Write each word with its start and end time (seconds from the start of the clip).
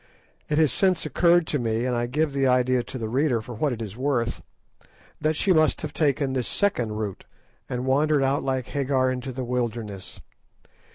It 0.49 0.57
has 0.57 0.71
since 0.73 1.05
occurred 1.05 1.45
to 1.45 1.59
me, 1.59 1.85
and 1.85 1.95
I 1.95 2.07
give 2.07 2.33
the 2.33 2.47
idea 2.47 2.81
to 2.81 2.97
the 2.97 3.07
reader 3.07 3.39
for 3.39 3.53
what 3.53 3.71
it 3.71 3.83
is 3.83 3.95
worth, 3.95 4.41
that 5.19 5.35
she 5.35 5.53
must 5.53 5.83
have 5.83 5.93
taken 5.93 6.33
this 6.33 6.47
second 6.47 6.93
route, 6.93 7.25
and 7.69 7.85
wandered 7.85 8.23
out 8.23 8.41
like 8.43 8.65
Hagar 8.65 9.11
into 9.11 9.31
the 9.31 9.43
wilderness. 9.45 10.19